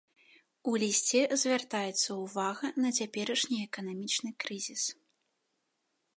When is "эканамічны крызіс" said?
3.69-4.83